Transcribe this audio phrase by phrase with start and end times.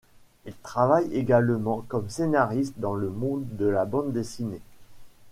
[0.47, 4.63] Il travaille également comme scénariste dans le monde de la bande dessinée.